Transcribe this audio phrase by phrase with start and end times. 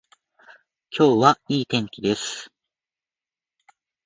[0.89, 2.49] 今日は良い天気です